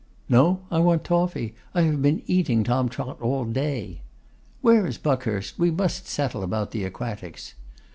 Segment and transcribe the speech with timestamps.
[0.27, 4.01] 'No, I want toffy; I have been eating Tom Trot all day.'
[4.61, 5.59] 'Where is Buckhurst?
[5.59, 7.53] We must settle about the Aquatics.